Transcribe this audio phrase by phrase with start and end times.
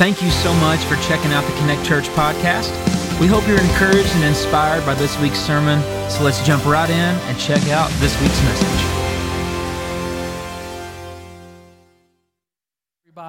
[0.00, 2.70] Thank you so much for checking out the Connect Church podcast.
[3.20, 5.78] We hope you're encouraged and inspired by this week's sermon.
[6.10, 8.99] So let's jump right in and check out this week's message.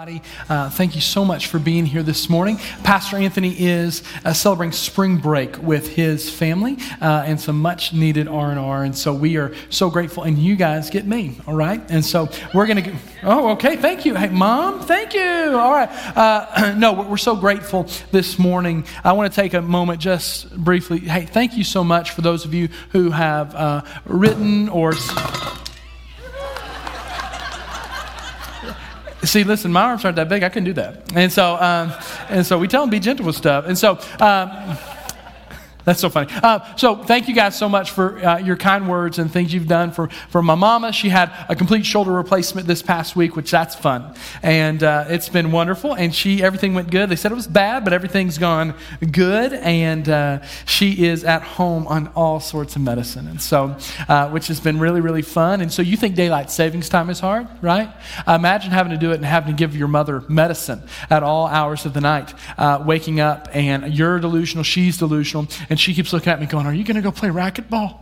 [0.01, 2.57] Everybody, uh, thank you so much for being here this morning.
[2.84, 8.27] Pastor Anthony is uh, celebrating spring break with his family uh, and some much needed
[8.27, 10.23] R and so we are so grateful.
[10.23, 11.84] And you guys get me, all right?
[11.91, 12.81] And so we're gonna.
[12.81, 13.75] Get, oh, okay.
[13.75, 14.16] Thank you.
[14.16, 14.79] Hey, mom.
[14.79, 15.21] Thank you.
[15.21, 15.89] All right.
[16.18, 18.85] Uh, no, we're so grateful this morning.
[19.04, 20.98] I want to take a moment just briefly.
[20.98, 24.93] Hey, thank you so much for those of you who have uh, written or.
[29.23, 30.43] See, listen, my arms aren't that big.
[30.43, 31.11] I couldn't do that.
[31.13, 31.93] And so, um,
[32.29, 33.66] and so we tell them be gentle with stuff.
[33.67, 34.77] And so, um,
[35.85, 36.31] that's so funny.
[36.31, 39.67] Uh, so, thank you guys so much for uh, your kind words and things you've
[39.67, 40.91] done for, for my mama.
[40.91, 44.13] She had a complete shoulder replacement this past week, which that's fun.
[44.44, 45.94] And uh, it's been wonderful.
[45.94, 47.09] And she, everything went good.
[47.09, 48.76] They said it was bad, but everything's gone
[49.12, 49.54] good.
[49.54, 53.27] And uh, she is at home on all sorts of medicine.
[53.27, 53.76] And so,
[54.07, 55.62] uh, which has been really, really fun.
[55.62, 57.90] And so, you think daylight savings time is hard, right?
[58.27, 61.85] imagine having to do it and having to give your mother medicine at all hours
[61.85, 66.31] of the night, uh, waking up and you're delusional, she's delusional and she keeps looking
[66.31, 67.97] at me going, Are you going to go play racquetball?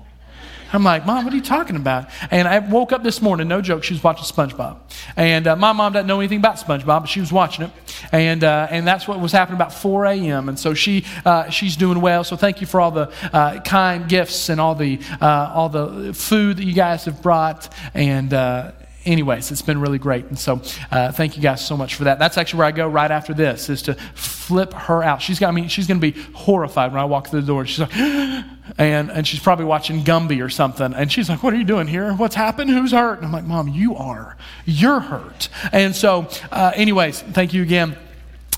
[0.74, 2.10] I'm like, Mom, what are you talking about?
[2.32, 4.78] And I woke up this morning, no joke, she was watching SpongeBob.
[5.16, 7.72] And uh, my mom doesn't know anything about SpongeBob, but she was watching it.
[8.12, 10.50] And, uh, and that's what was happening about 4 a.m.
[10.50, 12.24] And so she, uh, she's doing well.
[12.24, 16.14] So thank you for all the uh, kind gifts and all the, uh, all the
[16.14, 17.74] food that you guys have brought.
[17.94, 18.72] And, uh,
[19.06, 20.26] anyways, it's been really great.
[20.26, 20.62] And so
[20.92, 22.20] uh, thank you guys so much for that.
[22.20, 25.22] That's actually where I go right after this is to flip her out.
[25.22, 27.66] She's got I mean, she's going to be horrified when I walk through the door.
[27.66, 27.96] She's like,
[28.78, 30.94] and, and she's probably watching Gumby or something.
[30.94, 32.14] And she's like, what are you doing here?
[32.14, 32.70] What's happened?
[32.70, 33.18] Who's hurt?
[33.18, 34.38] And I'm like, Mom, you are.
[34.66, 35.50] You're hurt.
[35.72, 37.98] And so, uh, anyways, thank you again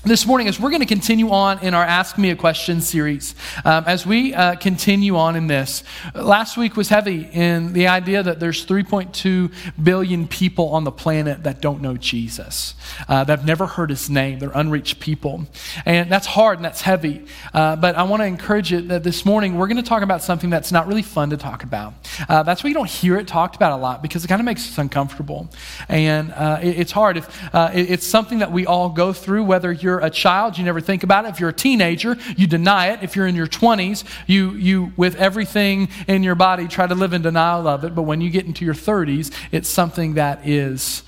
[0.04, 3.36] this morning as we're going to continue on in our ask me a question series
[3.64, 8.20] um, as we uh, continue on in this last week was heavy in the idea
[8.20, 12.74] that there's 3.2 billion people on the planet that don't know jesus
[13.08, 14.40] uh, that have never heard his name.
[14.40, 15.46] They're unreached people.
[15.86, 19.24] And that's hard and that's heavy uh, but i want to encourage you that this
[19.24, 21.94] morning we're going to talk about something that's not really fun to talk about.
[22.28, 24.44] Uh, that's why you don't hear it talked about a lot because it kind of
[24.44, 25.48] makes us uncomfortable.
[25.88, 29.44] And uh, it, it's hard if uh, it, it's something that we all go through
[29.44, 31.28] whether you're you're a child, you never think about it.
[31.28, 33.02] If you're a teenager, you deny it.
[33.02, 37.12] If you're in your 20s, you, you with everything in your body, try to live
[37.12, 37.94] in denial of it.
[37.94, 41.02] But when you get into your 30s, it's something that is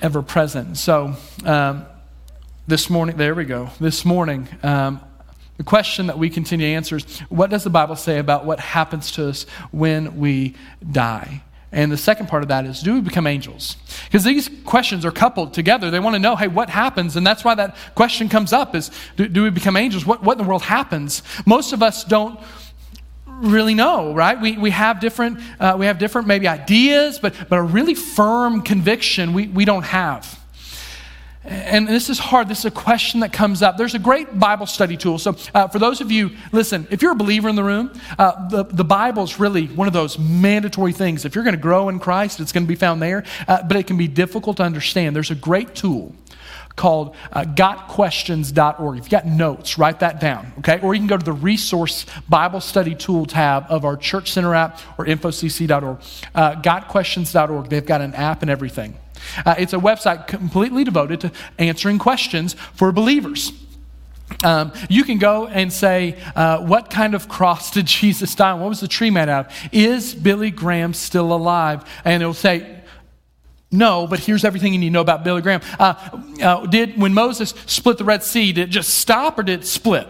[0.00, 0.78] ever present.
[0.78, 1.84] So, um,
[2.66, 3.68] this morning, there we go.
[3.78, 5.00] This morning, um,
[5.58, 8.58] the question that we continue to answer is what does the Bible say about what
[8.58, 10.54] happens to us when we
[10.90, 11.42] die?
[11.72, 13.76] And the second part of that is do we become angels?
[14.06, 15.90] Because these questions are coupled together.
[15.90, 17.16] They want to know, hey, what happens?
[17.16, 20.04] And that's why that question comes up is do, do we become angels?
[20.04, 21.22] What, what in the world happens?
[21.46, 22.40] Most of us don't
[23.26, 24.40] really know, right?
[24.40, 28.62] We, we have different, uh, we have different maybe ideas, but, but a really firm
[28.62, 30.39] conviction we, we don't have.
[31.50, 32.48] And this is hard.
[32.48, 33.76] This is a question that comes up.
[33.76, 35.18] There's a great Bible study tool.
[35.18, 38.48] So, uh, for those of you, listen, if you're a believer in the room, uh,
[38.48, 41.24] the, the Bible is really one of those mandatory things.
[41.24, 43.76] If you're going to grow in Christ, it's going to be found there, uh, but
[43.76, 45.16] it can be difficult to understand.
[45.16, 46.14] There's a great tool
[46.76, 48.98] called uh, gotquestions.org.
[48.98, 50.78] If you've got notes, write that down, okay?
[50.80, 54.54] Or you can go to the resource Bible study tool tab of our Church Center
[54.54, 55.98] app or infocc.org.
[56.32, 58.96] Uh, gotquestions.org, they've got an app and everything.
[59.44, 63.52] Uh, it's a website completely devoted to answering questions for believers.
[64.44, 68.60] Um, you can go and say, uh, What kind of cross did Jesus die on?
[68.60, 69.68] What was the tree made out of?
[69.72, 71.84] Is Billy Graham still alive?
[72.04, 72.80] And it'll say,
[73.72, 75.60] no, but here's everything you need to know about Billy Graham.
[75.78, 75.94] Uh,
[76.42, 79.66] uh, did when Moses split the Red Sea, did it just stop or did it
[79.66, 80.08] split?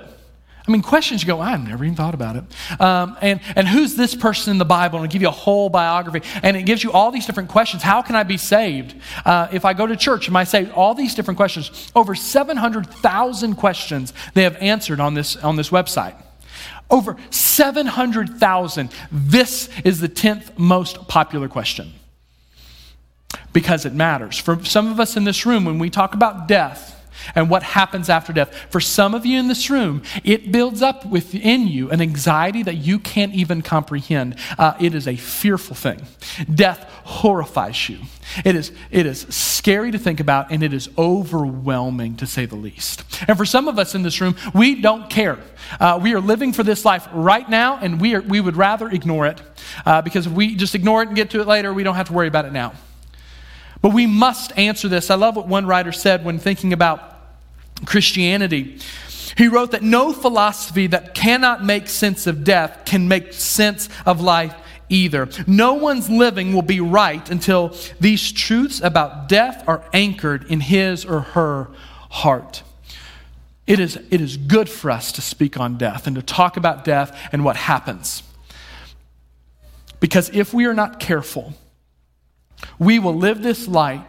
[0.70, 2.44] I mean, questions you go, I've never even thought about it.
[2.80, 4.98] Um, and, and who's this person in the Bible?
[4.98, 6.24] And it'll give you a whole biography.
[6.44, 7.82] And it gives you all these different questions.
[7.82, 8.94] How can I be saved?
[9.24, 10.70] Uh, if I go to church, am I saved?
[10.70, 11.90] All these different questions.
[11.96, 16.14] Over 700,000 questions they have answered on this, on this website.
[16.88, 18.90] Over 700,000.
[19.10, 21.94] This is the 10th most popular question
[23.52, 24.38] because it matters.
[24.38, 26.99] For some of us in this room, when we talk about death,
[27.34, 28.54] and what happens after death.
[28.70, 32.76] For some of you in this room, it builds up within you an anxiety that
[32.76, 34.36] you can't even comprehend.
[34.58, 36.00] Uh, it is a fearful thing.
[36.52, 37.98] Death horrifies you.
[38.44, 42.56] It is, it is scary to think about, and it is overwhelming to say the
[42.56, 43.04] least.
[43.26, 45.38] And for some of us in this room, we don't care.
[45.78, 48.88] Uh, we are living for this life right now, and we, are, we would rather
[48.88, 49.42] ignore it
[49.84, 52.08] uh, because if we just ignore it and get to it later, we don't have
[52.08, 52.72] to worry about it now.
[53.82, 55.10] But we must answer this.
[55.10, 57.09] I love what one writer said when thinking about
[57.84, 58.78] Christianity.
[59.36, 64.20] He wrote that no philosophy that cannot make sense of death can make sense of
[64.20, 64.54] life
[64.88, 65.28] either.
[65.46, 71.04] No one's living will be right until these truths about death are anchored in his
[71.04, 71.70] or her
[72.10, 72.62] heart.
[73.66, 76.84] It is, it is good for us to speak on death and to talk about
[76.84, 78.24] death and what happens.
[80.00, 81.54] Because if we are not careful,
[82.78, 84.02] we will live this life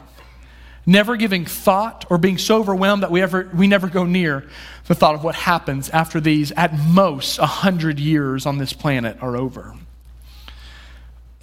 [0.86, 4.48] never giving thought or being so overwhelmed that we, ever, we never go near
[4.88, 9.38] the thought of what happens after these, at most, 100 years on this planet are
[9.38, 9.76] over.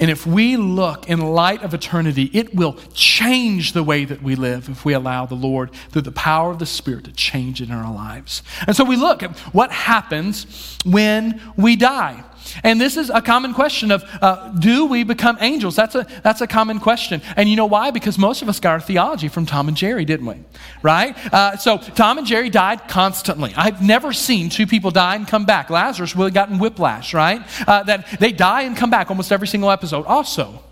[0.00, 4.36] And if we look in light of eternity, it will change the way that we
[4.36, 7.68] live if we allow the Lord, through the power of the Spirit, to change it
[7.68, 8.42] in our lives.
[8.66, 12.24] And so we look at what happens when we die.
[12.64, 15.76] And this is a common question of uh, do we become angels?
[15.76, 17.22] That's a, that's a common question.
[17.36, 17.90] And you know why?
[17.90, 20.36] Because most of us got our theology from Tom and Jerry, didn't we?
[20.82, 21.16] Right?
[21.32, 23.52] Uh, so Tom and Jerry died constantly.
[23.56, 25.70] I've never seen two people die and come back.
[25.70, 27.42] Lazarus have gotten whiplash, right?
[27.66, 29.87] Uh, that they die and come back almost every single episode.
[29.92, 30.62] Also,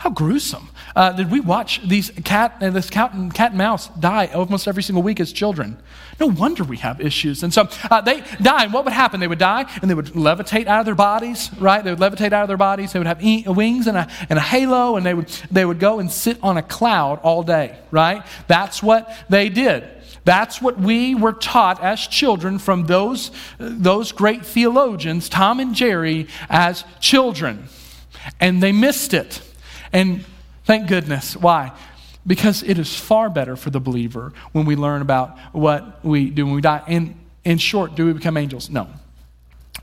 [0.00, 0.70] how gruesome.
[0.96, 4.66] Uh, did we watch these cat, uh, this cat and, cat and mouse die almost
[4.66, 5.76] every single week as children?
[6.18, 7.42] No wonder we have issues.
[7.42, 9.20] And so uh, they die, and what would happen?
[9.20, 11.84] They would die, and they would levitate out of their bodies, right?
[11.84, 12.94] They would levitate out of their bodies.
[12.94, 15.78] They would have e- wings and a, and a halo, and they would, they would
[15.78, 18.24] go and sit on a cloud all day, right?
[18.48, 19.86] That's what they did.
[20.24, 26.26] That's what we were taught as children from those, those great theologians, Tom and Jerry,
[26.48, 27.68] as children.
[28.38, 29.42] And they missed it.
[29.92, 30.24] And
[30.64, 31.36] thank goodness.
[31.36, 31.72] Why?
[32.26, 36.44] Because it is far better for the believer when we learn about what we do
[36.44, 36.82] when we die.
[36.86, 38.68] In, in short, do we become angels?
[38.70, 38.88] No.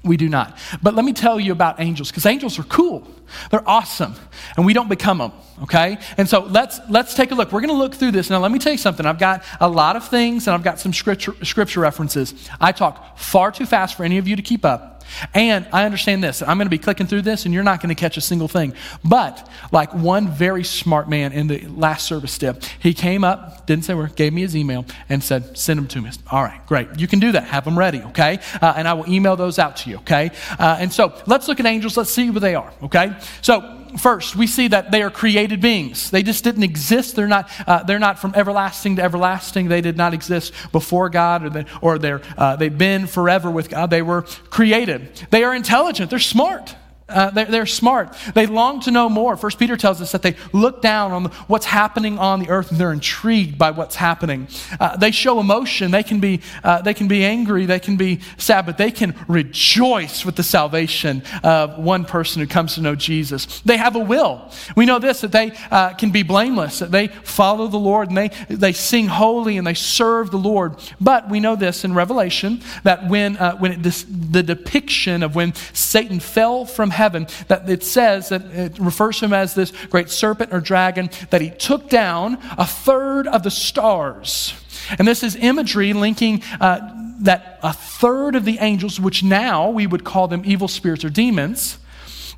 [0.03, 0.57] We do not.
[0.81, 3.07] But let me tell you about angels, because angels are cool.
[3.49, 4.15] They're awesome.
[4.55, 5.31] And we don't become them,
[5.63, 5.97] okay?
[6.17, 7.51] And so let's, let's take a look.
[7.51, 8.29] We're going to look through this.
[8.29, 9.05] Now, let me tell you something.
[9.05, 12.47] I've got a lot of things, and I've got some scripture, scripture references.
[12.61, 14.96] I talk far too fast for any of you to keep up.
[15.33, 16.41] And I understand this.
[16.41, 18.47] I'm going to be clicking through this, and you're not going to catch a single
[18.47, 18.73] thing.
[19.03, 23.85] But, like one very smart man in the last service did, he came up, didn't
[23.85, 26.11] say where, gave me his email, and said, Send them to me.
[26.31, 26.87] All right, great.
[26.97, 27.43] You can do that.
[27.45, 28.39] Have them ready, okay?
[28.61, 30.31] Uh, and I will email those out to you, okay?
[30.57, 31.97] Uh, and so let's look at angels.
[31.97, 33.17] Let's see what they are, okay?
[33.41, 36.11] So, first, we see that they are created beings.
[36.11, 37.15] They just didn't exist.
[37.15, 39.67] They're not, uh, they're not from everlasting to everlasting.
[39.67, 43.69] They did not exist before God, or, they, or they're, uh, they've been forever with
[43.69, 43.89] God.
[43.89, 45.27] They were created.
[45.29, 46.09] They are intelligent.
[46.09, 46.75] They're smart.
[47.09, 48.13] Uh, they're, they're, smart.
[48.33, 49.37] They long to know more.
[49.37, 52.77] First Peter tells us that they look down on what's happening on the earth and
[52.77, 54.49] they're intrigued by what's happening.
[54.77, 55.91] Uh, they show emotion.
[55.91, 57.65] They can be uh, they can be angry.
[57.65, 62.47] They can be sad, but they can rejoice with the salvation of one person who
[62.47, 63.61] comes to know Jesus.
[63.61, 64.51] They have a will.
[64.75, 66.79] We know this that they uh, can be blameless.
[66.79, 70.75] That they follow the Lord and they they sing holy and they serve the Lord.
[70.99, 75.53] But we know this in Revelation that when uh, when it, the depiction of when
[75.71, 80.09] Satan fell from heaven that it says that it refers to him as this great
[80.09, 84.53] serpent or dragon, that he took down a third of the stars.
[84.97, 86.79] And this is imagery linking uh,
[87.21, 91.09] that a third of the angels, which now we would call them evil spirits or
[91.09, 91.79] demons,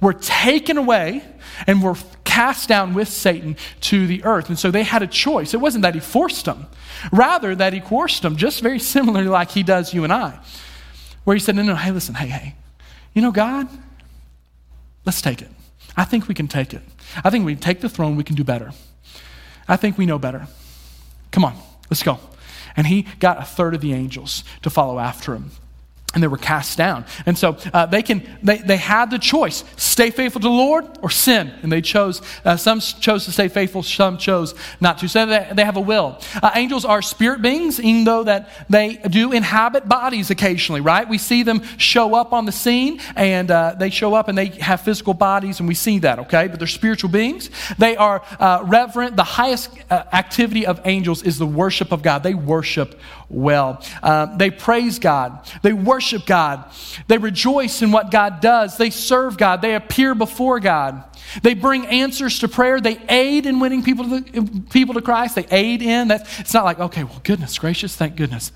[0.02, 1.24] were taken away
[1.68, 4.50] and were cast down with Satan to the earth.
[4.50, 5.54] And so they had a choice.
[5.54, 6.68] It wasn't that he forced them,
[7.12, 10.40] rather, that he coerced them, just very similarly like he does you and I.
[11.24, 12.56] Where he said, No, no, hey, listen, hey, hey,
[13.14, 13.68] you know, God,
[15.10, 15.50] Let's take it.
[15.98, 16.84] I think we can take it.
[17.24, 18.74] I think we take the throne, we can do better.
[19.68, 20.46] I think we know better.
[21.32, 21.56] Come on,
[21.90, 22.20] let's go.
[22.78, 25.50] And he got a third of the angels to follow after him
[26.14, 27.06] and they were cast down.
[27.26, 30.86] And so uh, they can they, they had the choice stay faithful to the lord
[31.04, 31.52] or sin.
[31.62, 35.08] And they chose uh, some chose to stay faithful some chose not to.
[35.08, 36.20] So they, they have a will.
[36.42, 41.08] Uh, angels are spirit beings even though that they do inhabit bodies occasionally right?
[41.08, 44.48] We see them show up on the scene and uh, they show up and they
[44.48, 46.48] have physical bodies and we see that okay?
[46.48, 47.52] But they're spiritual beings.
[47.78, 49.16] They are uh, reverent.
[49.16, 52.24] The highest uh, activity of angels is the worship of god.
[52.24, 53.00] They worship
[53.30, 53.84] well.
[54.38, 55.48] They praise god.
[55.62, 56.64] They worship worship God.
[57.10, 58.78] They rejoice in what God does.
[58.78, 59.62] They serve God.
[59.62, 61.04] They appear before God.
[61.44, 62.80] They bring answers to prayer.
[62.80, 65.36] They aid in winning people to, the, people to Christ.
[65.36, 66.08] They aid in.
[66.08, 68.54] That, it's not like, okay, well, goodness gracious, thank goodness.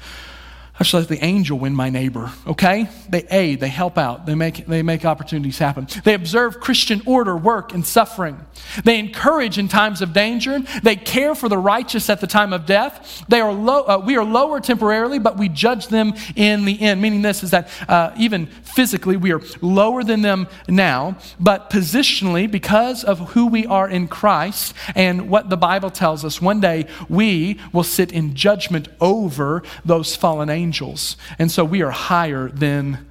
[0.80, 2.90] I should let the angel win my neighbor, okay?
[3.08, 5.88] They aid, they help out, they make, they make opportunities happen.
[6.04, 8.44] They observe Christian order, work, and suffering.
[8.84, 10.62] They encourage in times of danger.
[10.82, 13.24] They care for the righteous at the time of death.
[13.30, 17.04] They are low, uh, we are lower temporarily, but we judge them in the end.
[17.04, 22.50] Meaning, this is that uh, even physically, we are lower than them now, but positionally,
[22.50, 26.88] because of who we are in Christ and what the Bible tells us, one day
[27.08, 31.18] we will sit in judgment over those fallen angels angels.
[31.38, 33.06] And so we are higher than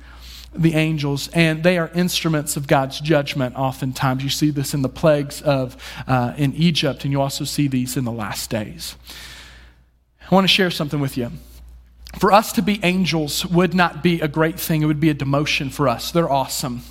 [0.54, 3.56] the angels, and they are instruments of God's judgment.
[3.56, 7.68] Oftentimes, you see this in the plagues of uh, in Egypt, and you also see
[7.68, 8.96] these in the last days.
[10.30, 11.30] I want to share something with you.
[12.18, 15.14] For us to be angels would not be a great thing; it would be a
[15.14, 16.10] demotion for us.
[16.10, 16.82] They're awesome.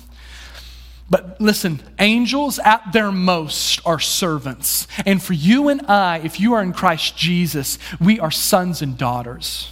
[1.08, 4.88] But listen, angels at their most are servants.
[5.04, 8.96] And for you and I, if you are in Christ Jesus, we are sons and
[8.96, 9.68] daughters.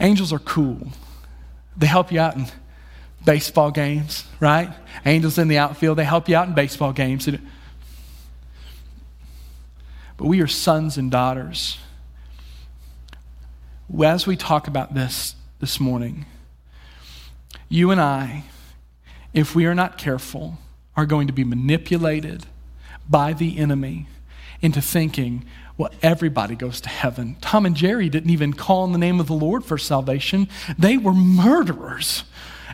[0.00, 0.88] Angels are cool.
[1.76, 2.46] They help you out in
[3.24, 4.72] baseball games, right?
[5.04, 7.28] Angels in the outfield, they help you out in baseball games.
[10.16, 11.78] But we are sons and daughters.
[14.02, 16.24] As we talk about this this morning,
[17.68, 18.44] you and I,
[19.34, 20.58] if we are not careful,
[20.96, 22.46] are going to be manipulated
[23.08, 24.06] by the enemy
[24.62, 25.44] into thinking
[25.80, 27.38] well, everybody goes to heaven.
[27.40, 30.46] Tom and Jerry didn't even call on the name of the Lord for salvation.
[30.78, 32.24] They were murderers.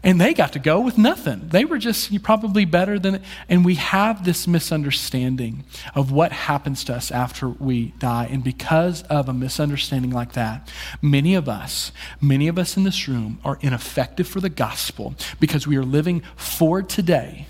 [0.03, 1.49] And they got to go with nothing.
[1.51, 3.23] They were just probably better than.
[3.49, 5.63] And we have this misunderstanding
[5.95, 8.27] of what happens to us after we die.
[8.29, 10.69] And because of a misunderstanding like that,
[11.01, 15.65] many of us, many of us in this room are ineffective for the gospel because
[15.65, 17.47] we are living for today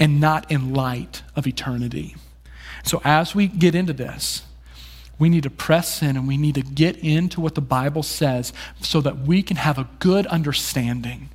[0.00, 2.16] and not in light of eternity.
[2.82, 4.42] So, as we get into this,
[5.18, 8.52] we need to press in and we need to get into what the Bible says
[8.80, 11.28] so that we can have a good understanding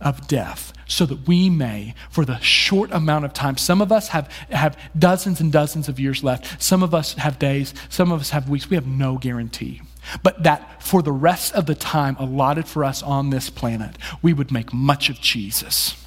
[0.00, 4.08] of death so that we may, for the short amount of time, some of us
[4.08, 8.20] have, have dozens and dozens of years left, some of us have days, some of
[8.20, 9.82] us have weeks, we have no guarantee.
[10.22, 14.32] But that for the rest of the time allotted for us on this planet, we
[14.32, 16.02] would make much of Jesus.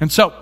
[0.00, 0.34] And so,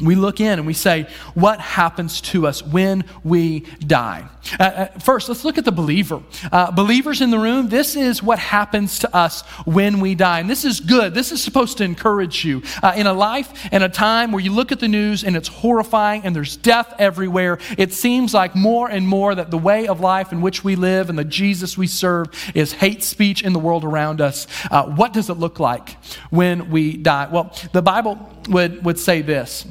[0.00, 4.28] we look in and we say, what happens to us when we die?
[4.58, 6.20] Uh, uh, first, let's look at the believer.
[6.50, 10.40] Uh, believers in the room, this is what happens to us when we die.
[10.40, 11.14] And this is good.
[11.14, 12.62] This is supposed to encourage you.
[12.82, 15.48] Uh, in a life and a time where you look at the news and it's
[15.48, 20.00] horrifying and there's death everywhere, it seems like more and more that the way of
[20.00, 23.60] life in which we live and the Jesus we serve is hate speech in the
[23.60, 24.48] world around us.
[24.72, 25.96] Uh, what does it look like
[26.30, 27.28] when we die?
[27.30, 29.64] Well, the Bible would, would say this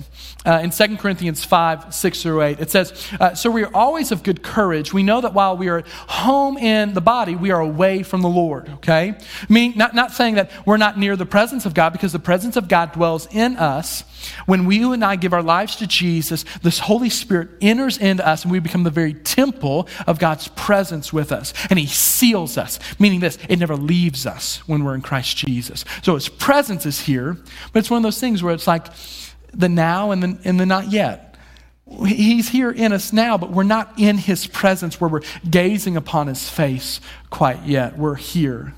[0.46, 2.60] uh, in 2 Corinthians 5, 6 through 8.
[2.60, 4.94] It says, uh, So we are always of good courage.
[4.94, 8.22] We know that while we are at home in the body, we are away from
[8.22, 9.16] the Lord, okay?
[9.18, 12.20] I mean, not, not saying that we're not near the presence of God, because the
[12.20, 14.04] presence of God dwells in us.
[14.46, 18.26] When we, you and I give our lives to Jesus, this Holy Spirit enters into
[18.28, 21.54] us, and we become the very temple of God's presence with us.
[21.70, 25.86] And He seals us, meaning this, it never leaves us when we're in Christ Jesus.
[26.04, 27.38] So His presence is here,
[27.72, 28.88] but it's one of those things where it's like,
[29.54, 31.36] the now and the, and the not yet.
[32.06, 36.28] He's here in us now, but we're not in his presence where we're gazing upon
[36.28, 37.98] his face quite yet.
[37.98, 38.74] We're here.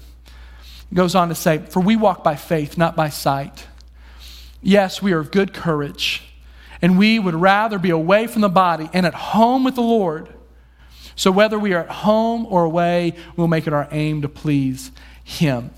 [0.89, 3.67] He goes on to say, For we walk by faith, not by sight.
[4.61, 6.23] Yes, we are of good courage,
[6.81, 10.29] and we would rather be away from the body and at home with the Lord.
[11.15, 14.91] So whether we are at home or away, we'll make it our aim to please
[15.23, 15.69] him.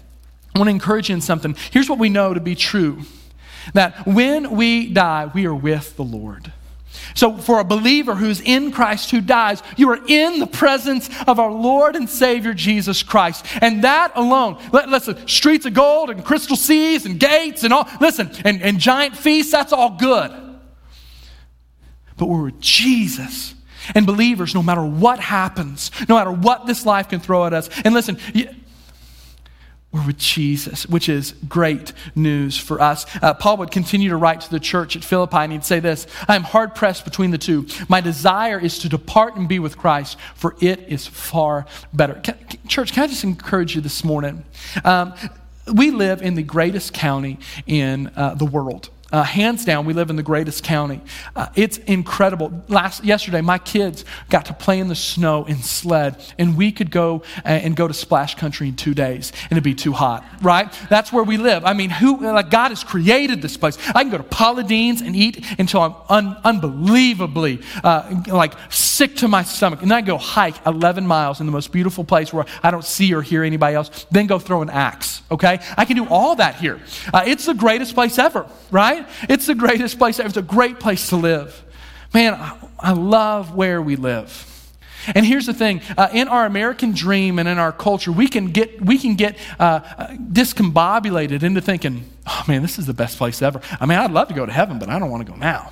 [0.55, 1.55] I want to encourage you in something.
[1.71, 3.01] Here's what we know to be true
[3.73, 6.51] that when we die, we are with the Lord.
[7.13, 11.39] So, for a believer who's in Christ who dies, you are in the presence of
[11.39, 13.45] our Lord and Savior Jesus Christ.
[13.61, 17.87] And that alone, let, listen, streets of gold and crystal seas and gates and all,
[17.99, 20.31] listen, and, and giant feasts, that's all good.
[22.17, 23.53] But we're with Jesus.
[23.95, 27.69] And believers, no matter what happens, no matter what this life can throw at us,
[27.85, 28.19] and listen,
[29.97, 33.05] we're with Jesus, which is great news for us.
[33.21, 36.07] Uh, Paul would continue to write to the church at Philippi, and he'd say this
[36.27, 37.67] I am hard pressed between the two.
[37.89, 42.15] My desire is to depart and be with Christ, for it is far better.
[42.15, 42.37] Can,
[42.67, 44.45] church, can I just encourage you this morning?
[44.83, 45.13] Um,
[45.73, 48.89] we live in the greatest county in uh, the world.
[49.11, 51.01] Uh, hands down, we live in the greatest county.
[51.35, 52.63] Uh, it's incredible.
[52.67, 56.91] Last yesterday, my kids got to play in the snow and sled, and we could
[56.91, 60.25] go and, and go to Splash Country in two days, and it'd be too hot,
[60.41, 60.71] right?
[60.89, 61.63] That's where we live.
[61.63, 63.77] I mean, who like God has created this place?
[63.95, 69.15] I can go to Paula Deen's and eat until I'm un, unbelievably uh, like sick
[69.17, 72.33] to my stomach, and then I go hike 11 miles in the most beautiful place
[72.33, 74.05] where I don't see or hear anybody else.
[74.11, 75.21] Then go throw an axe.
[75.31, 76.81] Okay, I can do all that here.
[77.13, 78.96] Uh, it's the greatest place ever, right?
[79.01, 79.29] Right?
[79.29, 80.27] It's the greatest place ever.
[80.27, 81.63] It's a great place to live.
[82.13, 82.33] Man,
[82.79, 84.43] I, love where we live.
[85.13, 88.51] And here's the thing uh, in our American dream and in our culture, we can
[88.51, 89.79] get, we can get uh,
[90.17, 93.61] discombobulated into thinking, oh man, this is the best place ever.
[93.79, 95.71] I mean, I'd love to go to heaven, but I don't want to go now.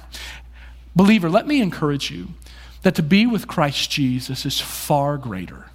[0.96, 2.30] Believer, let me encourage you
[2.84, 5.66] that to be with Christ Jesus is far greater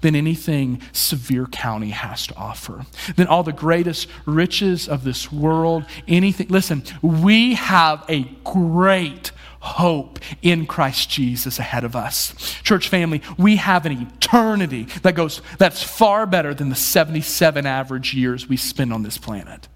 [0.00, 5.84] than anything Sevier County has to offer, than all the greatest riches of this world,
[6.08, 6.48] anything.
[6.48, 12.34] Listen, we have a great hope in Christ Jesus ahead of us.
[12.62, 18.14] Church family, we have an eternity that goes that's far better than the 77 average
[18.14, 19.68] years we spend on this planet.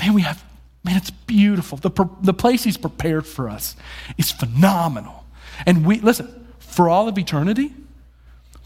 [0.00, 0.42] Man, we have
[0.82, 1.78] man, it's beautiful.
[1.78, 3.76] The, the place he's prepared for us
[4.16, 5.24] is phenomenal.
[5.66, 7.72] And we listen, for all of eternity,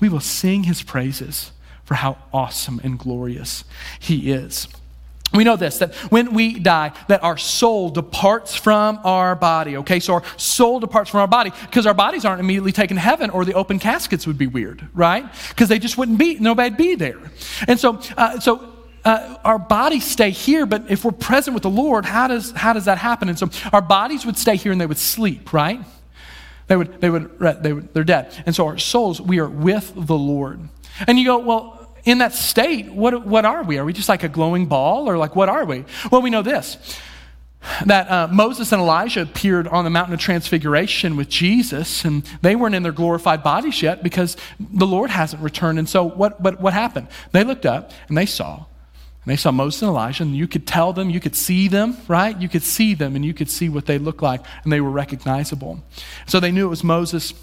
[0.00, 1.52] we will sing his praises
[1.84, 3.64] for how awesome and glorious
[3.98, 4.68] he is.
[5.32, 9.76] We know this that when we die, that our soul departs from our body.
[9.76, 13.00] Okay, so our soul departs from our body because our bodies aren't immediately taken to
[13.00, 15.24] heaven, or the open caskets would be weird, right?
[15.50, 17.20] Because they just wouldn't be, nobody'd be there.
[17.68, 18.72] And so, uh, so
[19.04, 22.72] uh, our bodies stay here, but if we're present with the Lord, how does how
[22.72, 23.28] does that happen?
[23.28, 25.80] And so our bodies would stay here and they would sleep, right?
[26.70, 28.32] They would, they would, they would, they're dead.
[28.46, 30.60] And so our souls, we are with the Lord.
[31.08, 33.78] And you go, well, in that state, what, what are we?
[33.78, 35.84] Are we just like a glowing ball or like what are we?
[36.12, 36.78] Well, we know this
[37.86, 42.54] that uh, Moses and Elijah appeared on the mountain of transfiguration with Jesus, and they
[42.54, 45.78] weren't in their glorified bodies yet because the Lord hasn't returned.
[45.78, 47.08] And so, what, what happened?
[47.32, 48.64] They looked up and they saw
[49.24, 51.96] and they saw Moses and Elijah, and you could tell them, you could see them,
[52.08, 52.40] right?
[52.40, 54.90] You could see them, and you could see what they looked like, and they were
[54.90, 55.80] recognizable.
[56.26, 57.34] So they knew it was Moses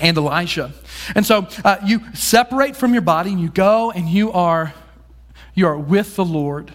[0.00, 0.72] and Elijah.
[1.14, 4.74] And so uh, you separate from your body, and you go, and you are
[5.54, 6.72] you are with the Lord.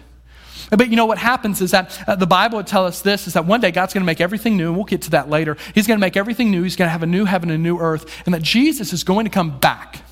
[0.70, 3.34] But you know what happens is that uh, the Bible would tell us this is
[3.34, 5.56] that one day God's going to make everything new, and we'll get to that later.
[5.74, 6.62] He's going to make everything new.
[6.62, 9.04] He's going to have a new heaven and a new earth, and that Jesus is
[9.04, 10.02] going to come back.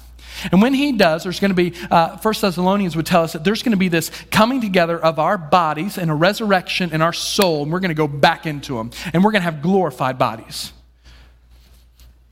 [0.53, 3.45] And when he does, there's going to be, uh, First Thessalonians would tell us that
[3.45, 7.13] there's going to be this coming together of our bodies and a resurrection in our
[7.13, 8.91] soul, and we're going to go back into them.
[9.13, 10.73] And we're going to have glorified bodies.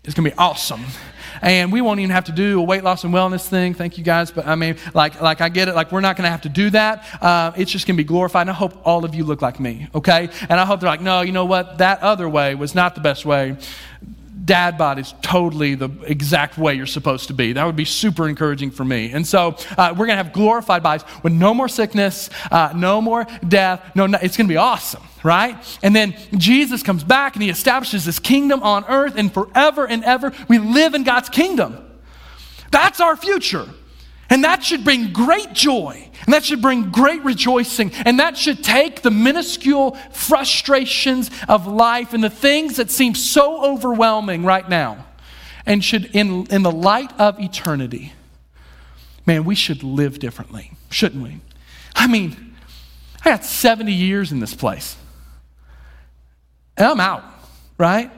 [0.05, 0.85] It's going to be awesome.
[1.43, 3.75] And we won't even have to do a weight loss and wellness thing.
[3.75, 4.31] Thank you guys.
[4.31, 5.75] But I mean, like, like I get it.
[5.75, 7.23] Like, we're not going to have to do that.
[7.23, 8.43] Uh, it's just going to be glorified.
[8.43, 10.31] And I hope all of you look like me, okay?
[10.49, 11.79] And I hope they're like, no, you know what?
[11.79, 13.57] That other way was not the best way
[14.49, 17.53] dad bod is totally the exact way you're supposed to be.
[17.53, 19.13] That would be super encouraging for me.
[19.13, 23.01] And so uh, we're going to have glorified bodies with no more sickness, uh, no
[23.01, 23.95] more death.
[23.95, 25.57] No, no it's going to be awesome, right?
[25.83, 30.03] And then Jesus comes back and he establishes this kingdom on earth, and forever and
[30.03, 31.77] ever we live in God's kingdom.
[32.71, 33.69] That's our future.
[34.31, 36.09] And that should bring great joy.
[36.25, 37.93] And that should bring great rejoicing.
[38.05, 43.65] And that should take the minuscule frustrations of life and the things that seem so
[43.65, 45.07] overwhelming right now
[45.65, 48.13] and should, in, in the light of eternity,
[49.27, 51.41] man, we should live differently, shouldn't we?
[51.95, 52.57] I mean,
[53.25, 54.97] I got 70 years in this place.
[56.77, 57.25] And I'm out,
[57.77, 58.11] right?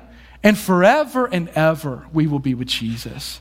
[0.43, 3.41] And forever and ever we will be with Jesus.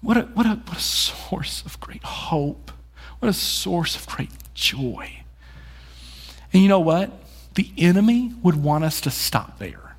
[0.00, 2.70] What a, what, a, what a source of great hope.
[3.18, 5.22] What a source of great joy.
[6.52, 7.10] And you know what?
[7.54, 9.96] The enemy would want us to stop there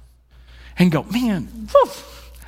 [0.77, 1.67] and go, man,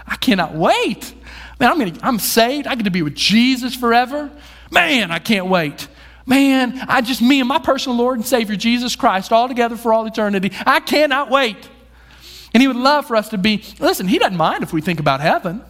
[0.08, 1.14] I cannot wait.
[1.60, 2.66] Man, I'm, gonna, I'm saved.
[2.66, 4.32] I get to be with Jesus forever.
[4.72, 5.90] Man, I can't wait.
[6.26, 9.92] Man, I just, me and my personal Lord and Savior, Jesus Christ, all together for
[9.92, 10.52] all eternity.
[10.66, 11.58] I cannot wait.
[12.54, 15.00] And He would love for us to be, listen, He doesn't mind if we think
[15.00, 15.62] about heaven.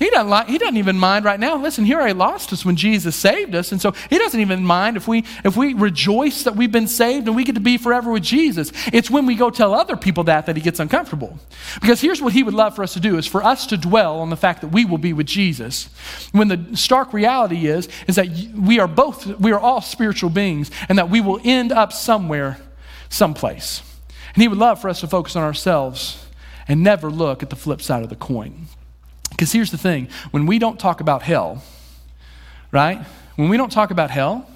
[0.00, 1.56] He doesn't, like, he doesn't even mind right now.
[1.56, 3.70] Listen, he lost us when Jesus saved us.
[3.70, 7.26] And so he doesn't even mind if we, if we rejoice that we've been saved
[7.26, 8.72] and we get to be forever with Jesus.
[8.94, 11.38] It's when we go tell other people that that he gets uncomfortable.
[11.82, 14.20] Because here's what he would love for us to do is for us to dwell
[14.20, 15.90] on the fact that we will be with Jesus.
[16.32, 20.70] When the stark reality is, is that we are both, we are all spiritual beings
[20.88, 22.56] and that we will end up somewhere,
[23.10, 23.82] someplace.
[24.34, 26.26] And he would love for us to focus on ourselves
[26.66, 28.68] and never look at the flip side of the coin.
[29.40, 31.62] Because here's the thing when we don't talk about hell,
[32.72, 32.98] right?
[33.36, 34.46] When we don't talk about hell,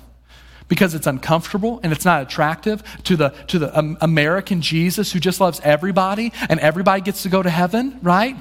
[0.69, 5.21] because it's uncomfortable and it's not attractive to the, to the um, American Jesus who
[5.21, 8.37] just loves everybody and everybody gets to go to heaven, right?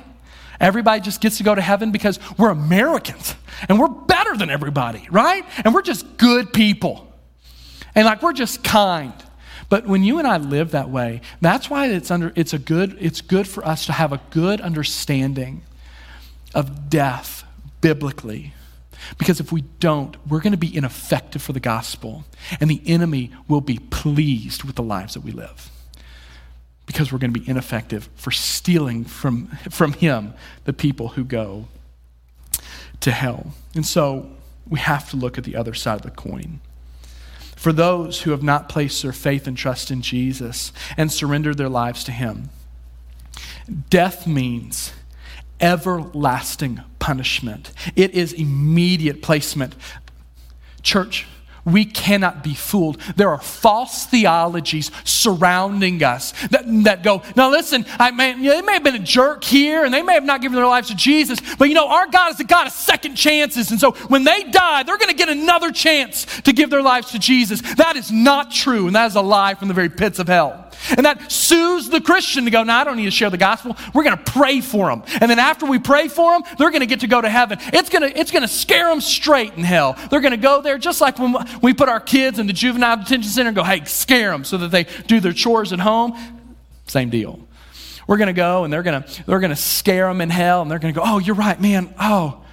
[0.59, 3.35] Everybody just gets to go to heaven because we're Americans
[3.69, 5.45] and we're better than everybody, right?
[5.63, 7.09] And we're just good people.
[7.95, 9.13] And like we're just kind.
[9.69, 12.97] But when you and I live that way, that's why it's under it's a good
[12.99, 15.61] it's good for us to have a good understanding
[16.53, 17.43] of death
[17.81, 18.53] biblically.
[19.17, 22.23] Because if we don't, we're going to be ineffective for the gospel,
[22.59, 25.69] and the enemy will be pleased with the lives that we live.
[26.85, 30.33] Because we're going to be ineffective for stealing from, from him
[30.65, 31.67] the people who go
[33.01, 33.53] to hell.
[33.75, 34.29] And so
[34.67, 36.61] we have to look at the other side of the coin.
[37.55, 41.69] For those who have not placed their faith and trust in Jesus and surrendered their
[41.69, 42.49] lives to him,
[43.89, 44.91] death means
[45.63, 47.71] everlasting punishment.
[47.95, 49.73] It is immediate placement.
[50.83, 51.25] Church,
[51.65, 52.99] we cannot be fooled.
[53.15, 58.73] There are false theologies surrounding us that, that go, now listen, I may, they may
[58.73, 61.39] have been a jerk here and they may have not given their lives to Jesus,
[61.57, 63.71] but you know, our God is a God of second chances.
[63.71, 67.11] And so when they die, they're going to get another chance to give their lives
[67.11, 67.61] to Jesus.
[67.75, 70.62] That is not true, and that is a lie from the very pits of hell.
[70.89, 73.75] And that soothes the Christian to go, no, I don't need to share the gospel.
[73.93, 75.03] We're going to pray for them.
[75.21, 77.57] And then after we pray for them, they're going to get to go to heaven.
[77.73, 79.97] It's going to, it's going to scare them straight in hell.
[80.09, 82.97] They're going to go there just like when we put our kids in the juvenile
[82.97, 86.17] detention center and go, hey, scare them so that they do their chores at home.
[86.85, 87.39] Same deal.
[88.07, 90.61] We're going to go and they're going to, they're going to scare them in hell
[90.61, 91.93] and they're going to go, oh, you're right, man.
[91.99, 92.43] Oh,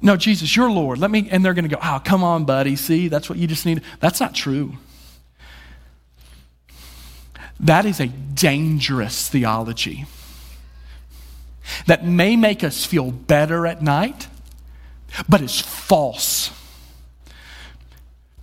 [0.00, 0.98] no, Jesus, you're Lord.
[0.98, 2.76] Let me, and they're going to go, oh, come on, buddy.
[2.76, 3.82] See, that's what you just need.
[3.98, 4.74] That's not true.
[7.60, 10.06] That is a dangerous theology
[11.86, 14.28] that may make us feel better at night,
[15.28, 16.50] but is false.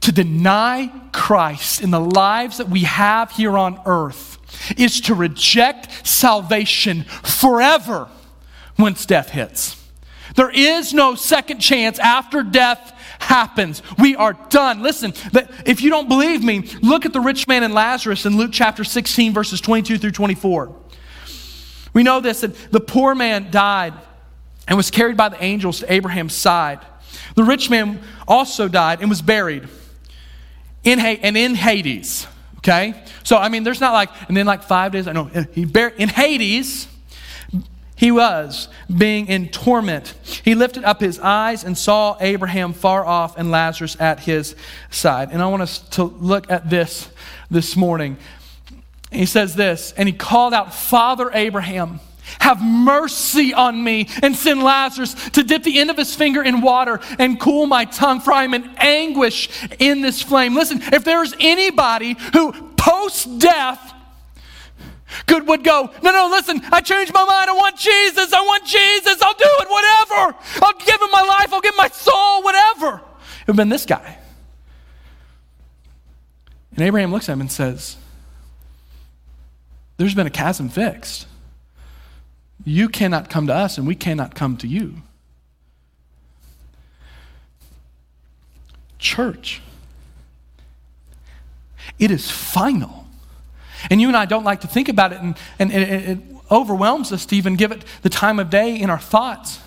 [0.02, 4.38] To deny Christ in the lives that we have here on earth
[4.78, 8.08] is to reject salvation forever
[8.78, 9.82] once death hits.
[10.36, 12.95] There is no second chance after death
[13.26, 13.82] happens.
[14.00, 14.82] We are done.
[14.82, 15.14] Listen,
[15.66, 18.84] if you don't believe me, look at the rich man and Lazarus in Luke chapter
[18.84, 20.76] 16, verses 22 through 24.
[21.94, 23.94] We know this that the poor man died
[24.68, 26.80] and was carried by the angels to Abraham's side.
[27.36, 29.68] The rich man also died and was buried
[30.84, 32.28] in and in Hades.
[32.60, 33.02] Okay?
[33.24, 35.64] So, I mean, there's not like, and then like five days, I know, he
[35.98, 36.88] in Hades
[37.96, 40.14] he was being in torment.
[40.44, 44.56] He lifted up his eyes and saw Abraham far off and Lazarus at his
[44.92, 45.30] side.
[45.32, 47.10] And I want us to look at this
[47.50, 48.18] this morning.
[49.12, 52.02] He says this, and he called out, Father Abraham,
[52.40, 56.60] have mercy on me and send Lazarus to dip the end of his finger in
[56.60, 60.54] water and cool my tongue, for I am in anguish in this flame.
[60.54, 63.94] Listen, if there's anybody who post death
[65.28, 67.50] could would go, no, no, listen, I changed my mind.
[67.50, 68.34] I want Jesus.
[68.34, 69.22] I want Jesus.
[69.22, 70.38] I'll do it, whatever.
[70.66, 71.54] I'll give him my life.
[71.54, 72.96] I'll give my soul, whatever.
[72.96, 74.18] It would have been this guy.
[76.76, 77.98] And Abraham looks at him and says,
[79.98, 81.28] There's been a chasm fixed.
[82.66, 85.04] You cannot come to us, and we cannot come to you.
[88.98, 89.62] Church,
[92.00, 93.05] it is final.
[93.90, 96.20] And you and I don't like to think about it, and, and it,
[96.52, 99.60] overwhelms us to even give it the time of day in our thoughts.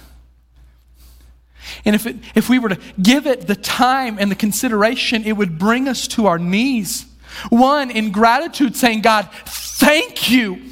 [1.85, 5.33] And if, it, if we were to give it the time and the consideration, it
[5.33, 7.05] would bring us to our knees.
[7.51, 10.63] One, in gratitude, saying, God, thank you.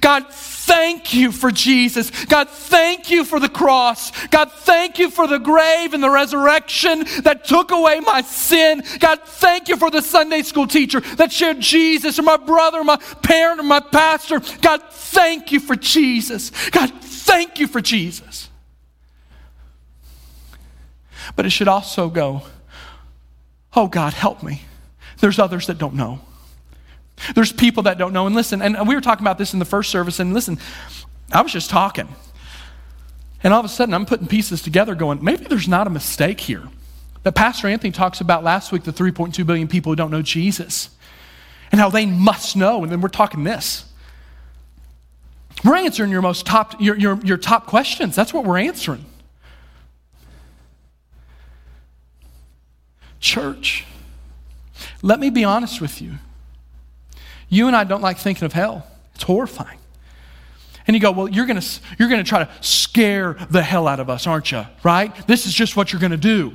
[0.00, 0.32] God,
[0.66, 2.10] thank you for Jesus.
[2.26, 4.10] God, thank you for the cross.
[4.28, 8.82] God, thank you for the grave and the resurrection that took away my sin.
[8.98, 12.84] God, thank you for the Sunday school teacher that shared Jesus, or my brother, or
[12.84, 14.40] my parent, or my pastor.
[14.60, 16.50] God, thank you for Jesus.
[16.70, 18.48] God, thank you for Jesus.
[21.36, 22.42] But it should also go,
[23.74, 24.62] oh God, help me.
[25.20, 26.20] There's others that don't know.
[27.34, 28.26] There's people that don't know.
[28.26, 30.58] And listen, and we were talking about this in the first service, and listen,
[31.32, 32.08] I was just talking.
[33.42, 36.40] And all of a sudden, I'm putting pieces together going, maybe there's not a mistake
[36.40, 36.62] here.
[37.22, 40.90] That Pastor Anthony talks about last week the 3.2 billion people who don't know Jesus
[41.70, 42.82] and how they must know.
[42.82, 43.84] And then we're talking this.
[45.64, 48.14] We're answering your most top, your, your, your top questions.
[48.14, 49.04] That's what we're answering.
[53.20, 53.86] Church,
[55.00, 56.18] let me be honest with you.
[57.54, 59.78] You and I don't like thinking of hell, it's horrifying.
[60.86, 64.00] And you go, well, you're going to you're to try to scare the hell out
[64.00, 64.66] of us, aren't you?
[64.82, 65.14] Right?
[65.26, 66.52] This is just what you're going to do.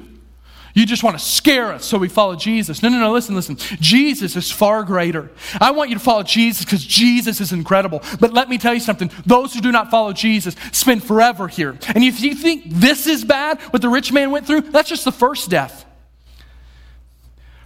[0.75, 2.83] You just want to scare us, so we follow Jesus.
[2.83, 3.55] No, no, no, listen, listen.
[3.79, 5.31] Jesus is far greater.
[5.59, 8.03] I want you to follow Jesus because Jesus is incredible.
[8.19, 11.77] But let me tell you something those who do not follow Jesus spend forever here.
[11.95, 15.05] And if you think this is bad, what the rich man went through, that's just
[15.05, 15.85] the first death.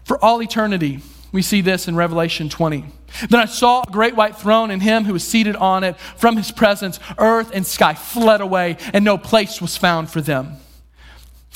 [0.06, 2.86] For all eternity, we see this in Revelation 20.
[3.30, 5.98] Then I saw a great white throne and him who was seated on it.
[6.18, 10.58] From his presence, earth and sky fled away, and no place was found for them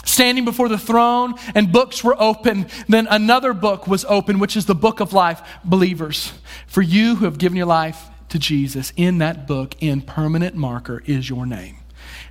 [0.05, 2.67] standing before the throne, and books were opened.
[2.87, 5.41] Then another book was opened, which is the book of life.
[5.63, 6.33] Believers,
[6.65, 11.03] for you who have given your life to Jesus, in that book, in permanent marker,
[11.05, 11.77] is your name,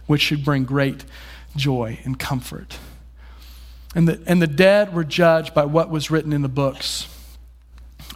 [0.07, 1.05] which should bring great
[1.55, 2.79] joy and comfort.
[3.95, 7.09] And the, and the dead were judged by what was written in the books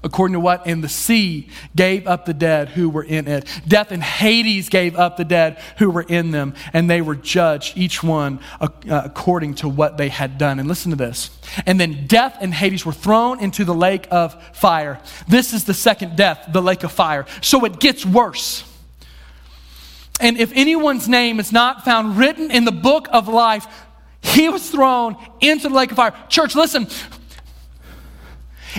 [0.03, 0.67] according to what?
[0.67, 3.47] And the sea gave up the dead who were in it.
[3.67, 7.77] Death and Hades gave up the dead who were in them, and they were judged,
[7.77, 10.59] each one uh, according to what they had done.
[10.59, 11.31] And listen to this.
[11.67, 15.01] And then death and Hades were thrown into the lake of fire.
[15.29, 17.27] This is the second death, the lake of fire.
[17.41, 18.65] So it gets worse.
[20.21, 23.67] And if anyone's name is not found written in the book of life,
[24.23, 26.15] he was thrown into the lake of fire.
[26.29, 26.87] Church, listen,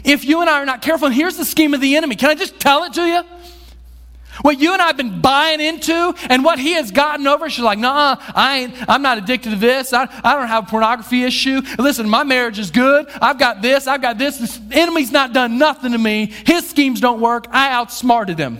[0.03, 2.15] if you and I are not careful, and here's the scheme of the enemy.
[2.15, 3.23] Can I just tell it to you?
[4.41, 7.63] What you and I have been buying into and what he has gotten over, she's
[7.63, 9.93] like, nah, I ain't, I'm not addicted to this.
[9.93, 11.61] I, I don't have a pornography issue.
[11.77, 13.07] Listen, my marriage is good.
[13.21, 13.87] I've got this.
[13.87, 14.37] I've got this.
[14.57, 16.33] The enemy's not done nothing to me.
[16.45, 17.47] His schemes don't work.
[17.51, 18.59] I outsmarted him.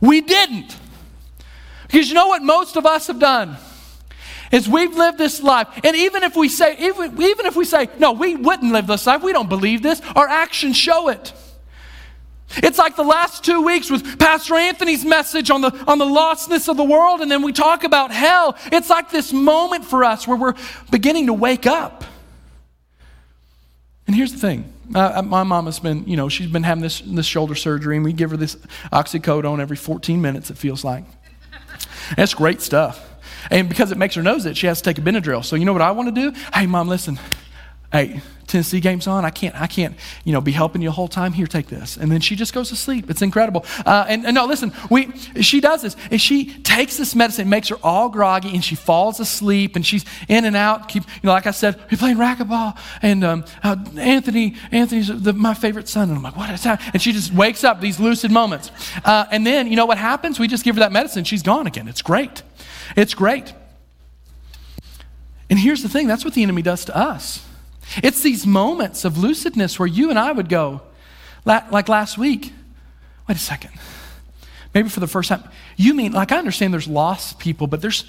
[0.00, 0.76] We didn't.
[1.86, 3.56] Because you know what most of us have done?
[4.52, 5.66] Is we've lived this life.
[5.82, 9.06] And even if we say, even, even if we say, no, we wouldn't live this
[9.06, 11.32] life, we don't believe this, our actions show it.
[12.56, 16.68] It's like the last two weeks with Pastor Anthony's message on the, on the lostness
[16.68, 18.56] of the world, and then we talk about hell.
[18.66, 20.54] It's like this moment for us where we're
[20.90, 22.04] beginning to wake up.
[24.06, 24.70] And here's the thing.
[24.94, 28.04] Uh, my mom has been, you know, she's been having this, this shoulder surgery, and
[28.04, 28.56] we give her this
[28.92, 31.04] oxycodone every 14 minutes, it feels like.
[32.16, 33.11] That's great stuff.
[33.50, 35.44] And because it makes her nose it, she has to take a Benadryl.
[35.44, 36.38] So you know what I want to do?
[36.54, 37.18] Hey, mom, listen.
[37.90, 39.24] Hey, Tennessee game's on.
[39.24, 41.32] I can't, I can't, you know, be helping you the whole time.
[41.32, 41.96] Here, take this.
[41.96, 43.10] And then she just goes to sleep.
[43.10, 43.64] It's incredible.
[43.84, 45.96] Uh, and, and, no, listen, we, she does this.
[46.10, 50.04] And she takes this medicine, makes her all groggy, and she falls asleep, and she's
[50.28, 50.88] in and out.
[50.88, 55.32] Keep, you know, like I said, we're playing racquetball, and um, uh, Anthony, Anthony's the,
[55.32, 56.08] my favorite son.
[56.08, 56.82] And I'm like, what is that?
[56.92, 58.70] And she just wakes up these lucid moments.
[59.04, 60.38] Uh, and then, you know what happens?
[60.38, 61.24] We just give her that medicine.
[61.24, 61.88] She's gone again.
[61.88, 62.42] It's great.
[62.96, 63.52] It's great.
[65.50, 67.44] And here's the thing that's what the enemy does to us.
[68.02, 70.82] It's these moments of lucidness where you and I would go,
[71.44, 72.52] like last week,
[73.28, 73.72] wait a second.
[74.74, 75.44] Maybe for the first time.
[75.76, 78.04] You mean, like, I understand there's lost people, but there's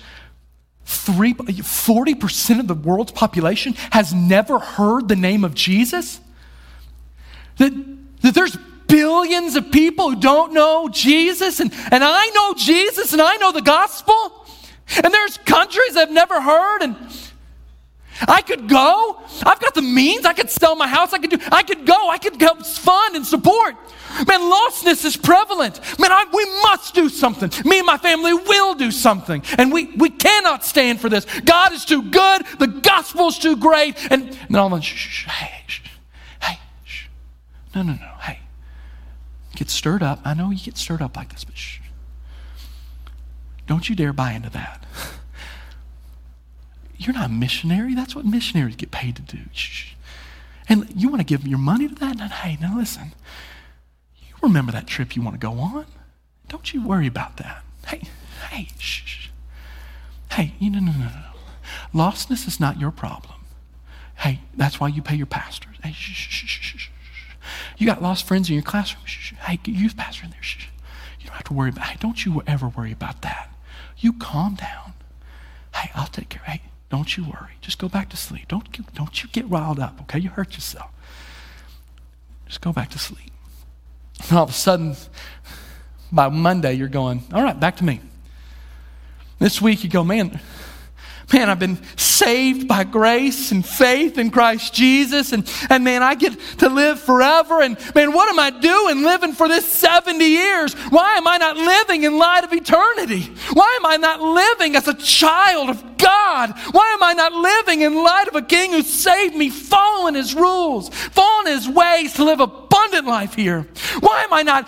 [0.85, 6.19] three, 40% of the world's population has never heard the name of Jesus?
[7.57, 7.73] That,
[8.21, 8.55] that there's
[8.87, 13.51] billions of people who don't know Jesus, and, and I know Jesus, and I know
[13.51, 14.42] the gospel?
[15.03, 16.95] And there's countries I've never heard, and
[18.27, 19.19] I could go.
[19.43, 20.25] I've got the means.
[20.25, 21.13] I could sell my house.
[21.13, 21.37] I could do.
[21.51, 22.09] I could go.
[22.09, 23.75] I could help fund and support.
[24.27, 25.79] Man, lostness is prevalent.
[25.99, 27.49] Man, I, we must do something.
[27.65, 31.25] Me and my family will do something, and we we cannot stand for this.
[31.41, 32.45] God is too good.
[32.59, 33.97] The gospel's too great.
[34.11, 35.81] And, and then all of a sudden, shh, shh, hey, shh,
[36.41, 37.07] hey, shh.
[37.75, 38.39] no, no, no, hey.
[39.55, 40.19] Get stirred up.
[40.23, 41.79] I know you get stirred up like this, but shh.
[43.65, 44.85] Don't you dare buy into that.
[46.97, 47.95] You're not a missionary.
[47.95, 49.39] That's what missionaries get paid to do.
[49.51, 49.93] Shh.
[50.69, 52.17] And you want to give your money to that?
[52.17, 53.13] hey, now listen.
[54.21, 55.85] You remember that trip you want to go on?
[56.47, 57.63] Don't you worry about that.
[57.87, 58.03] Hey,
[58.49, 59.29] hey, shh.
[60.31, 61.09] Hey, no, no, no, no.
[61.93, 63.35] Lostness is not your problem.
[64.17, 65.75] Hey, that's why you pay your pastors.
[65.83, 66.89] Hey, shh, shh, shh, shh.
[67.77, 69.05] You got lost friends in your classroom.
[69.05, 69.33] Shh, shh.
[69.33, 70.41] Hey, youth pastor in there.
[70.41, 70.67] Shh.
[71.19, 71.85] You don't have to worry about.
[71.85, 73.52] Hey, don't you ever worry about that.
[74.03, 74.93] You calm down.
[75.73, 76.41] Hey, I'll take care.
[76.45, 77.53] Hey, don't you worry.
[77.61, 78.49] Just go back to sleep.
[78.49, 80.19] Don't, don't you get riled up, okay?
[80.19, 80.91] You hurt yourself.
[82.45, 83.31] Just go back to sleep.
[84.27, 84.97] And all of a sudden,
[86.11, 88.01] by Monday, you're going, all right, back to me.
[89.39, 90.41] This week, you go, man,
[91.31, 95.31] man, I've been saved by grace and faith in Christ Jesus.
[95.31, 97.61] And, and man, I get to live forever.
[97.61, 100.73] And man, what am I doing living for this 70 years?
[100.89, 103.31] Why am I not living in light of eternity?
[103.53, 106.53] Why am I not living as a child of God?
[106.71, 110.35] Why am I not living in light of a king who saved me, following his
[110.35, 113.67] rules, following his ways to live abundant life here?
[113.99, 114.67] Why am I not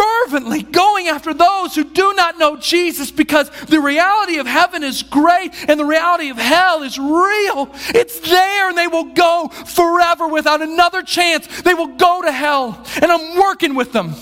[0.00, 5.02] fervently going after those who do not know Jesus because the reality of heaven is
[5.02, 7.70] great and the reality of hell is real.
[7.88, 11.62] It's there and they will go forever without another chance.
[11.62, 12.84] They will go to hell.
[13.02, 14.14] And I'm working with them,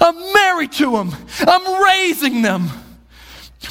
[0.00, 2.68] I'm married to them, I'm raising them.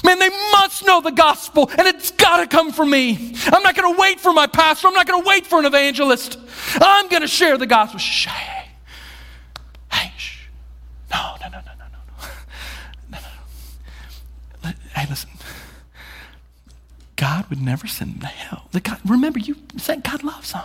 [0.04, 3.36] Man, they must know the gospel, and it's got to come from me.
[3.48, 4.88] I'm not going to wait for my pastor.
[4.88, 6.40] I'm not going to wait for an evangelist.
[6.80, 8.70] I'm going to share the gospel hey,
[9.92, 10.48] hey, shh.
[11.12, 11.86] No, no, no, no, no,
[13.12, 13.20] no, no,
[14.64, 14.72] no.
[14.96, 15.30] Hey, listen.
[17.22, 18.68] God would never send them to hell.
[18.82, 20.64] God, remember, you said God loves them.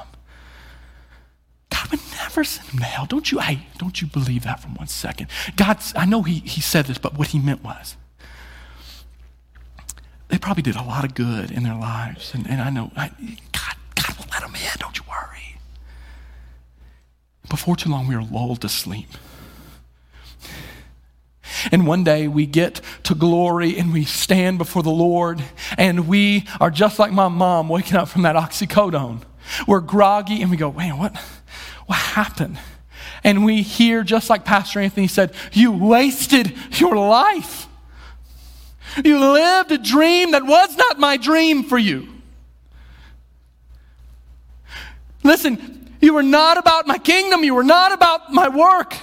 [1.69, 3.05] God would never send them to hell.
[3.05, 3.40] Don't you?
[3.40, 5.29] Hey, don't you believe that for one second?
[5.57, 7.99] God, I know he, he said this, but what he meant was
[10.29, 12.33] they probably did a lot of good in their lives.
[12.33, 13.09] And, and I know, I,
[13.53, 15.59] God, God will let them in, don't you worry.
[17.51, 19.11] Before too long, we are lulled to sleep.
[21.72, 25.42] And one day we get to glory and we stand before the Lord,
[25.76, 29.22] and we are just like my mom waking up from that oxycodone.
[29.66, 31.16] We're groggy and we go, man, what,
[31.87, 32.59] what happened?
[33.24, 37.66] And we hear, just like Pastor Anthony said, you wasted your life.
[39.05, 42.09] You lived a dream that was not my dream for you.
[45.22, 48.94] Listen, you were not about my kingdom, you were not about my work.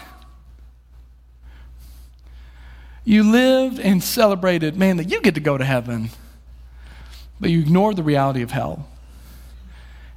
[3.06, 6.10] You lived and celebrated, man, that you get to go to heaven,
[7.40, 8.88] but you ignored the reality of hell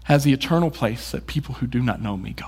[0.08, 2.46] as the eternal place that people who do not know me go.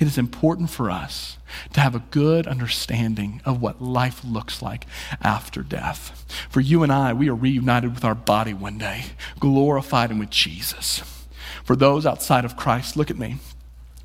[0.00, 1.36] It is important for us
[1.74, 4.86] to have a good understanding of what life looks like
[5.22, 6.24] after death.
[6.48, 9.04] For you and I, we are reunited with our body one day,
[9.38, 11.02] glorified and with Jesus.
[11.64, 13.36] For those outside of Christ, look at me.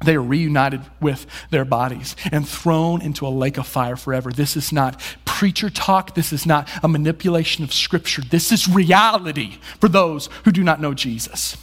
[0.03, 4.31] They are reunited with their bodies and thrown into a lake of fire forever.
[4.31, 6.15] This is not preacher talk.
[6.15, 8.21] This is not a manipulation of Scripture.
[8.21, 11.57] This is reality for those who do not know Jesus.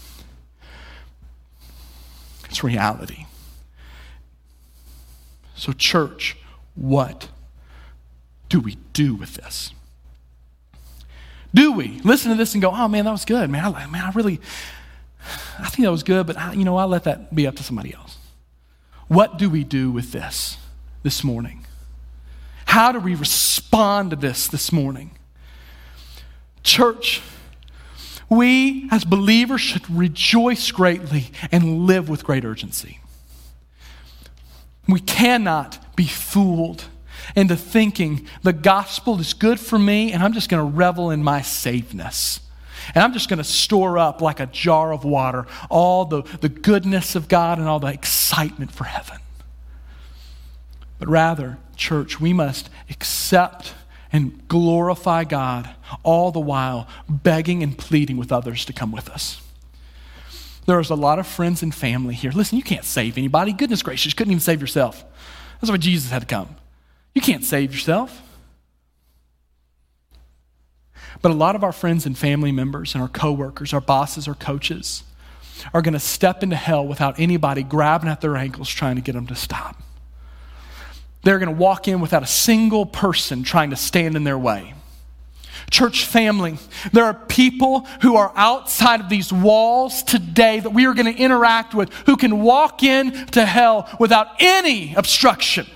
[2.49, 3.27] It's reality.
[5.55, 6.37] So, church,
[6.75, 7.29] what
[8.49, 9.73] do we do with this?
[11.55, 13.75] Do we listen to this and go, oh man, that was good, man?
[13.75, 14.40] I, man, I really,
[15.59, 17.62] I think that was good, but I, you know, I'll let that be up to
[17.62, 18.12] somebody else.
[19.12, 20.57] What do we do with this
[21.03, 21.66] this morning?
[22.64, 25.11] How do we respond to this this morning?
[26.62, 27.20] Church,
[28.31, 33.01] we as believers should rejoice greatly and live with great urgency.
[34.88, 36.87] We cannot be fooled
[37.37, 41.22] into thinking the gospel is good for me and I'm just going to revel in
[41.22, 42.40] my safeness.
[42.95, 46.49] And I'm just going to store up like a jar of water all the, the
[46.49, 49.18] goodness of God and all the excitement for heaven.
[50.99, 53.75] But rather, church, we must accept
[54.12, 55.71] and glorify God
[56.03, 59.40] all the while begging and pleading with others to come with us.
[60.66, 62.31] There's a lot of friends and family here.
[62.31, 63.53] Listen, you can't save anybody.
[63.53, 65.05] Goodness gracious, you couldn't even save yourself.
[65.61, 66.55] That's why Jesus had to come.
[67.14, 68.23] You can't save yourself.
[71.20, 74.35] But a lot of our friends and family members and our coworkers, our bosses, our
[74.35, 75.05] coaches
[75.75, 79.12] are going to step into hell without anybody grabbing at their ankles trying to get
[79.12, 79.81] them to stop.
[81.22, 84.75] They're going to walk in without a single person trying to stand in their way.
[85.70, 86.59] Church family,
[86.92, 91.18] there are people who are outside of these walls today that we are going to
[91.18, 95.66] interact with who can walk in to hell without any obstruction.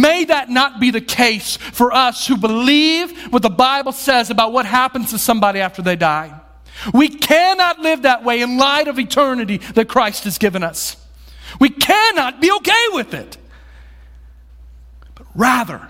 [0.00, 4.52] May that not be the case for us who believe what the Bible says about
[4.52, 6.40] what happens to somebody after they die.
[6.94, 10.96] We cannot live that way in light of eternity that Christ has given us.
[11.58, 13.36] We cannot be okay with it.
[15.14, 15.88] But rather,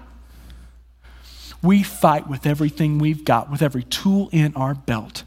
[1.62, 5.24] we fight with everything we've got, with every tool in our belt.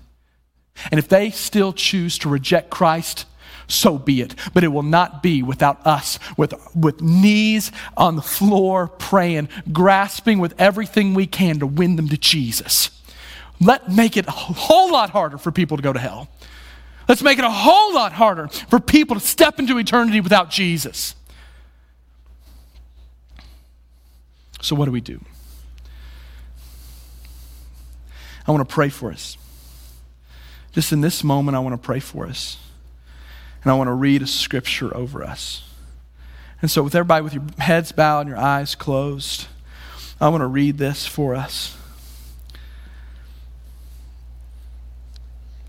[0.89, 3.25] And if they still choose to reject Christ,
[3.71, 4.35] so be it.
[4.53, 10.39] But it will not be without us, with, with knees on the floor, praying, grasping
[10.39, 12.89] with everything we can to win them to Jesus.
[13.59, 16.29] Let make it a whole lot harder for people to go to hell.
[17.07, 21.15] Let's make it a whole lot harder for people to step into eternity without Jesus.
[24.61, 25.19] So, what do we do?
[28.47, 29.37] I want to pray for us.
[30.71, 32.57] Just in this moment, I want to pray for us.
[33.63, 35.63] And I want to read a scripture over us.
[36.61, 39.47] And so, with everybody with your heads bowed and your eyes closed,
[40.19, 41.75] I want to read this for us.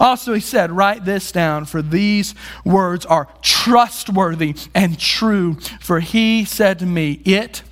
[0.00, 2.34] Also, he said, Write this down, for these
[2.64, 5.54] words are trustworthy and true.
[5.80, 7.62] For he said to me, It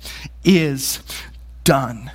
[0.43, 0.99] is
[1.63, 2.11] done.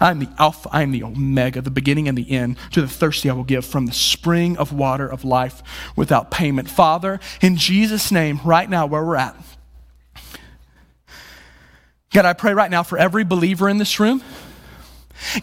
[0.00, 2.56] I am the Alpha, I am the Omega, the beginning and the end.
[2.72, 5.62] To the thirsty, I will give from the spring of water of life
[5.96, 6.70] without payment.
[6.70, 9.36] Father, in Jesus' name, right now, where we're at,
[12.12, 14.22] God, I pray right now for every believer in this room.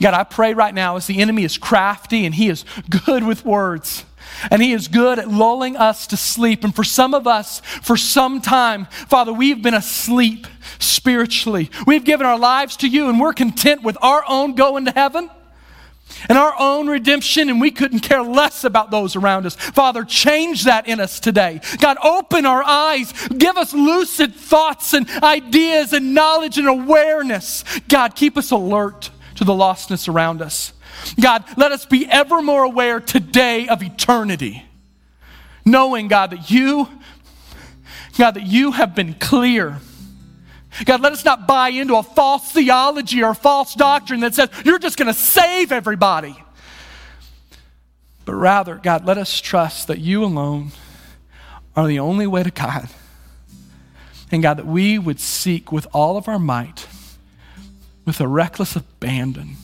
[0.01, 2.65] God, I pray right now as the enemy is crafty and he is
[3.05, 4.05] good with words.
[4.52, 6.64] And he is good at lulling us to sleep.
[6.64, 10.48] And for some of us, for some time, Father, we've been asleep
[10.80, 11.70] spiritually.
[11.86, 15.30] We've given our lives to you and we're content with our own going to heaven
[16.30, 19.56] and our own redemption, and we couldn't care less about those around us.
[19.56, 21.62] Father, change that in us today.
[21.80, 23.14] God, open our eyes.
[23.38, 27.64] Give us lucid thoughts and ideas and knowledge and awareness.
[27.88, 30.74] God, keep us alert to the lostness around us.
[31.20, 34.66] God, let us be ever more aware today of eternity,
[35.66, 36.88] knowing, God, that you,
[38.18, 39.80] God, that you have been clear.
[40.86, 44.80] God, let us not buy into a false theology or false doctrine that says you're
[44.80, 46.36] just going to save everybody.
[48.26, 50.72] But rather, God, let us trust that you alone
[51.76, 52.89] are the only way to God.
[54.32, 56.88] And God, that we would seek with all of our might,
[58.06, 59.56] with a reckless abandon,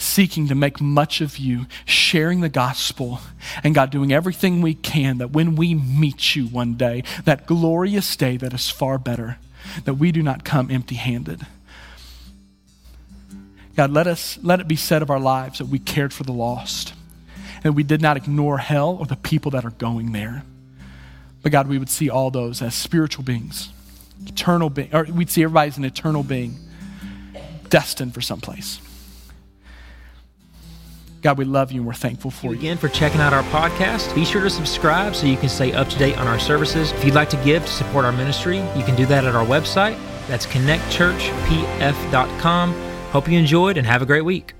[0.00, 3.20] seeking to make much of you, sharing the gospel,
[3.62, 8.16] and God, doing everything we can that when we meet you one day, that glorious
[8.16, 9.38] day that is far better,
[9.84, 11.46] that we do not come empty handed.
[13.76, 16.32] God, let us let it be said of our lives that we cared for the
[16.32, 16.94] lost,
[17.62, 20.42] and we did not ignore hell or the people that are going there.
[21.42, 23.70] But God, we would see all those as spiritual beings,
[24.26, 26.56] eternal being, or we'd see everybody as an eternal being,
[27.68, 28.80] destined for someplace.
[31.20, 34.14] God, we love you and we're thankful for you again for checking out our podcast.
[34.14, 36.92] Be sure to subscribe so you can stay up to date on our services.
[36.92, 39.44] If you'd like to give to support our ministry, you can do that at our
[39.44, 39.98] website.
[40.28, 42.74] That's connectchurchpf.com.
[43.10, 44.54] Hope you enjoyed and have a great week.